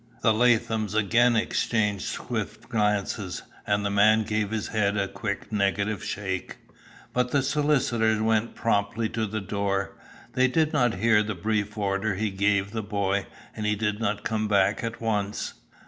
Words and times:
The 0.23 0.33
Lathams 0.33 0.95
again 0.95 1.35
exchanged 1.35 2.05
swift 2.07 2.67
glances, 2.69 3.43
and 3.67 3.85
the 3.85 3.91
man 3.91 4.23
gave 4.23 4.49
his 4.49 4.69
head 4.69 4.97
a 4.97 5.07
quick 5.07 5.51
negative 5.51 6.03
shape. 6.03 6.53
But 7.13 7.29
the 7.29 7.43
solicitor 7.43 8.23
went 8.23 8.55
promptly 8.55 9.09
to 9.09 9.27
the 9.27 9.41
door. 9.41 9.95
They 10.33 10.47
did 10.47 10.73
not 10.73 10.95
hear 10.95 11.21
the 11.21 11.35
brief 11.35 11.77
order 11.77 12.15
he 12.15 12.31
gave 12.31 12.71
the 12.71 12.81
boy, 12.81 13.27
and 13.55 13.67
he 13.67 13.75
did 13.75 13.99
not 13.99 14.23
come 14.23 14.47
back 14.47 14.83
at 14.83 14.99
once. 15.01 15.53